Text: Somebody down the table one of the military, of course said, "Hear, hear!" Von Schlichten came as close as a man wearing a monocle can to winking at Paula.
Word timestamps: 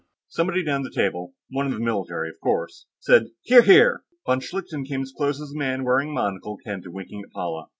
Somebody 0.29 0.63
down 0.63 0.81
the 0.81 0.89
table 0.89 1.35
one 1.51 1.67
of 1.67 1.73
the 1.73 1.79
military, 1.79 2.29
of 2.29 2.39
course 2.41 2.87
said, 3.01 3.27
"Hear, 3.43 3.61
hear!" 3.61 4.03
Von 4.25 4.39
Schlichten 4.39 4.83
came 4.83 5.03
as 5.03 5.13
close 5.15 5.39
as 5.39 5.51
a 5.53 5.59
man 5.59 5.83
wearing 5.83 6.09
a 6.09 6.13
monocle 6.13 6.57
can 6.65 6.81
to 6.81 6.89
winking 6.89 7.21
at 7.23 7.31
Paula. 7.31 7.67